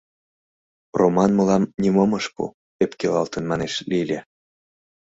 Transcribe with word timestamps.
—Роман 0.99 1.31
мылам 1.37 1.63
нимом 1.81 2.11
ыш 2.19 2.25
пу,— 2.35 2.43
ӧпкелалтын 2.83 3.43
манеш 3.47 3.73
Лиля. 3.89 4.19